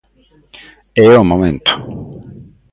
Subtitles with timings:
[1.07, 1.73] É o momento!